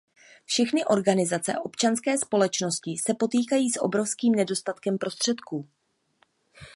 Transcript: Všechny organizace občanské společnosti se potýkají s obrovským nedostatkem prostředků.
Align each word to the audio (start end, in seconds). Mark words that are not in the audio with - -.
Všechny 0.45 0.85
organizace 0.85 1.53
občanské 1.59 2.17
společnosti 2.17 2.95
se 3.05 3.13
potýkají 3.13 3.69
s 3.69 3.81
obrovským 3.81 4.35
nedostatkem 4.35 4.97
prostředků. 4.97 5.69